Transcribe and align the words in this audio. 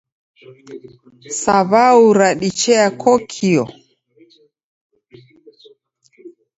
Saw'au 1.39 2.01
radichia 2.19 2.85
kokio 3.01 3.63